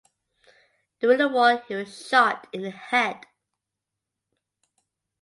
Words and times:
During 0.99 1.19
the 1.19 1.27
war 1.27 1.59
he 1.67 1.75
was 1.75 2.07
shot 2.07 2.47
in 2.51 2.63
the 2.63 2.71
head. 2.71 3.27